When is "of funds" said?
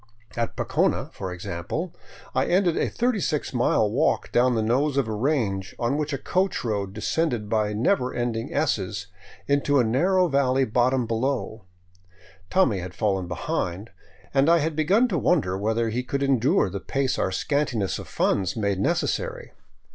17.99-18.55